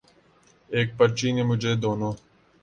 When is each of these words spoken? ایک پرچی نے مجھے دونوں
ایک 0.69 0.87
پرچی 0.97 1.29
نے 1.31 1.43
مجھے 1.43 1.71
دونوں 1.75 2.13